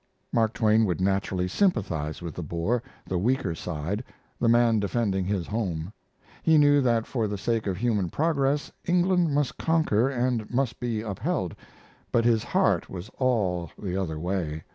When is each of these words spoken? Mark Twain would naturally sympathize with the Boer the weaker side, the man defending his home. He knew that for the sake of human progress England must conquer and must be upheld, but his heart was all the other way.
Mark 0.33 0.53
Twain 0.53 0.85
would 0.85 0.99
naturally 0.99 1.47
sympathize 1.47 2.23
with 2.23 2.33
the 2.33 2.41
Boer 2.41 2.81
the 3.05 3.19
weaker 3.19 3.53
side, 3.53 4.03
the 4.39 4.49
man 4.49 4.79
defending 4.79 5.25
his 5.25 5.45
home. 5.45 5.93
He 6.41 6.57
knew 6.57 6.81
that 6.81 7.05
for 7.05 7.27
the 7.27 7.37
sake 7.37 7.67
of 7.67 7.77
human 7.77 8.09
progress 8.09 8.71
England 8.85 9.31
must 9.31 9.59
conquer 9.59 10.09
and 10.09 10.49
must 10.51 10.79
be 10.79 11.03
upheld, 11.03 11.55
but 12.11 12.25
his 12.25 12.43
heart 12.43 12.89
was 12.89 13.09
all 13.19 13.69
the 13.77 13.95
other 13.95 14.17
way. 14.19 14.63